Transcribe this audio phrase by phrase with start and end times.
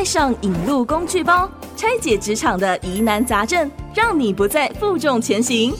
[0.00, 5.74] 带上引路工具包，拆解职场的疑难杂症，让你不再负重前行。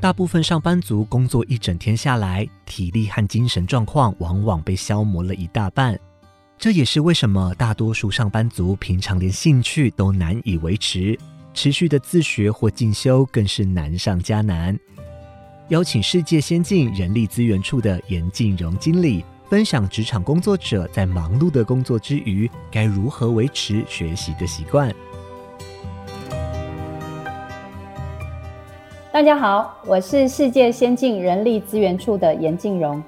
[0.00, 5.98] 大部分上班族工作一整天下来，体力和精神状况往往被消磨了一大半。
[6.56, 11.18] 这也是为什么大多数上班族平常连兴趣都难以维持，
[11.52, 14.78] 持续的自学或进修更是难上加难。
[15.72, 24.94] 邀请世界先进人力资源处的严静荣经理分享职场工作者在忙碌的工作之余，该如何维持学习的习惯。
[29.10, 33.02] 大家好，我是世界先进人力资源处的严静荣。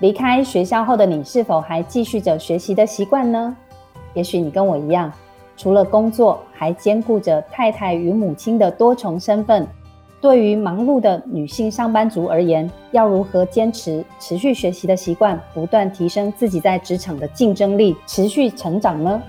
[0.00, 3.56] 离开学校后的你，是否还继续着学习的习惯呢？
[4.14, 5.12] 也许你跟我一样，
[5.56, 9.64] 除了工作，还兼顾着太太与母亲的多重身份。
[10.22, 19.20] 对于忙碌的女性上班族而言，要如何坚持持续学习的习惯，不断提升自己在职场的竞争力，持续成长呢？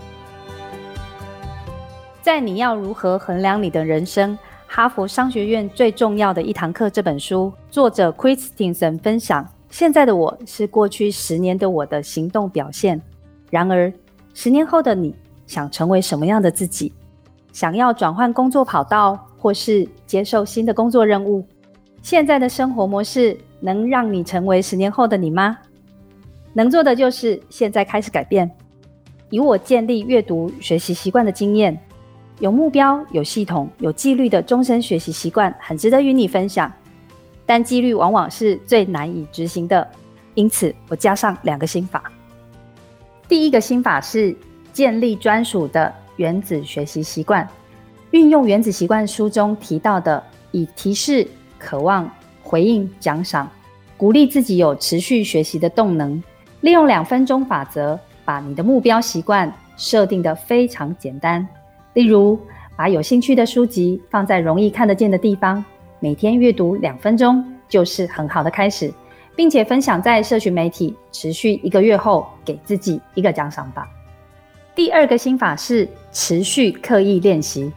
[2.22, 4.38] 在你要如何衡量你的人生？
[4.68, 13.02] 哈佛商学院最重要的一堂课这本书，作者 Christensen 分享：现在的我是过去十年的我的行动表现。
[13.50, 13.92] 然而，
[14.36, 15.16] 十年后的你
[15.48, 16.94] 想成为什么样的自己？
[17.54, 21.46] 想要转换工作跑道，或是接受新的工作任务？
[22.02, 25.58] 现在的生活模式能让你成为十年后的你吗？
[26.52, 28.50] 能做的就是现在开始改变。
[29.30, 31.80] 以我建立阅读学习习惯的经验。
[32.40, 36.72] 有目标、有系统、有纪律的终身学习习惯，很值得与你分享。
[37.46, 39.88] 但纪律往往是最难以执行的，
[40.34, 42.12] 因此我加上两个心法。
[43.28, 44.36] 第一个心法是
[44.74, 47.48] 建立专属的原子学习习惯，
[48.12, 52.10] 运用《原子习惯》书中提到的，以提示、渴望、
[52.42, 53.50] 回应、奖赏，
[53.98, 56.22] 鼓励自己有持续学习的动能。
[56.62, 61.46] 利用两分钟法则，把你的目标习惯设定得非常简单。
[61.94, 62.40] 例如，
[62.76, 65.64] 把有兴趣的书籍放在容易看得见的地方，
[66.00, 68.94] 每天阅读两分钟就是很好的开始，
[69.36, 73.88] 并且分享在社群媒体，持续一个月后，给自己一个奖赏吧。
[74.76, 77.72] 第二个心法是持续刻意练习。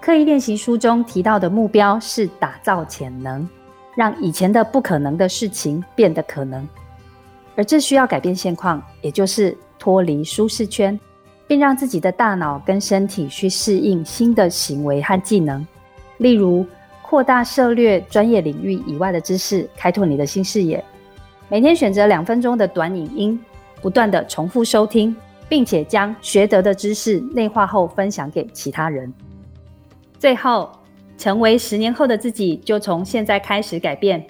[0.00, 3.48] 刻意练习书中提到的目标是打造潜能，
[3.96, 6.68] 让以前的不可能的事情变得可能，
[7.54, 10.98] 而这需要改变现况，也就是脱离舒适圈。
[11.44, 15.66] 并让自己的大脑跟身体去适应新的行为和技能，
[16.16, 16.64] 例如
[17.02, 20.82] 扩大涉猎专业领域以外的知识，开拓你的新视野。
[21.50, 23.38] 每天选择两分钟的短影音，
[23.82, 25.14] 不断地重复收听，
[25.52, 29.12] 并且将学得的知识内化后分享给其他人。
[30.18, 30.72] 最后，
[31.18, 34.26] 成为十年后的自己，就从现在开始改变。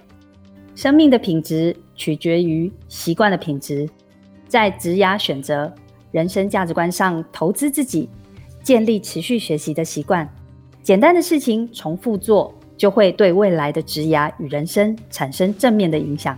[0.74, 3.88] 生命的品质取决于习惯的品质，
[4.48, 5.72] 在职涯选择。
[6.10, 8.08] 人生价值观上，投资自己，
[8.64, 10.28] 建立持续学习的习惯。
[10.82, 16.36] 简单的事情重复做，就会对未来的职涯与人生产生正面的影响。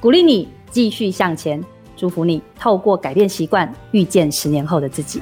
[0.00, 1.62] 鼓励你继续向前，
[1.98, 5.20] 祝福你透过改变习惯，遇见十年后的自己。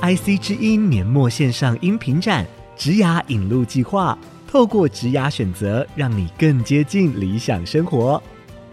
[0.00, 2.44] IC 之音年末线上音频展
[2.80, 4.16] 《职涯引路计划》，
[4.50, 8.22] 透过职涯选择，让你更接近理想生活。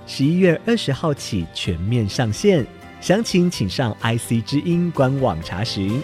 [0.05, 2.63] 十一月二十号起全面上线，
[3.01, 5.99] 详情请上 IC 之音官网查询。